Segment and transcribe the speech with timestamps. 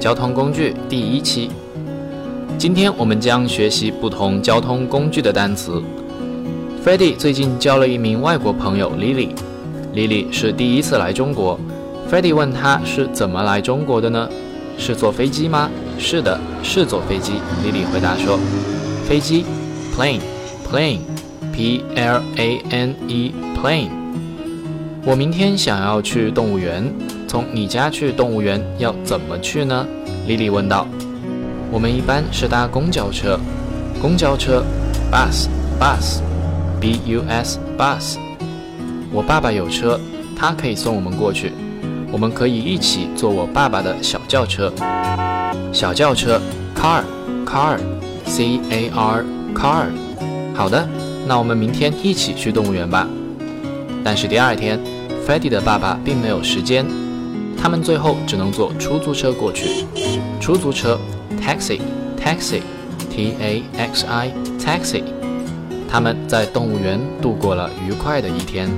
[0.00, 1.50] 交通工具第一期。
[2.56, 5.82] 今天我们将学习不同交通工具的单词。
[6.82, 11.60] Freddie 最近交了一名外国朋友 Lily，Lily 是第一次来中国。
[12.10, 14.26] Freddie 问他是怎么来中国的呢？
[14.78, 15.70] 是坐飞机吗？
[15.98, 17.34] 是的，是坐飞机。
[17.62, 18.38] Lily 回答说
[19.06, 19.44] ：“飞机
[19.94, 23.90] ，plane，plane，p l a n e，plane。”
[25.02, 26.84] 我明天想要去动物园，
[27.26, 29.86] 从你家去动物园要怎么去呢
[30.28, 30.86] ？Lily 问道。
[31.72, 33.40] 我们一般是搭公交车，
[34.02, 34.62] 公交车
[35.10, 38.18] ，bus，bus，b u s bus。
[39.10, 39.98] 我爸爸有车，
[40.36, 41.52] 他可以送我们过去。
[42.12, 44.70] 我们可以一起坐我爸爸的小轿车，
[45.72, 46.38] 小轿车
[46.76, 49.86] ，car，car，c a r，car。
[50.54, 50.86] 好的，
[51.26, 53.08] 那我们明天一起去动物园吧。
[54.04, 54.78] 但是第二天
[55.26, 56.86] ，Freddy 的爸爸并没有时间，
[57.60, 59.84] 他们最后只能坐出租车过去。
[60.40, 60.98] 出租车。
[61.40, 65.02] Taxi，taxi，t a x i，taxi。
[65.88, 68.68] 他们在动物园度过了愉快的一天。